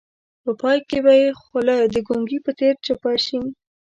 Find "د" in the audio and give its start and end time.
1.93-1.95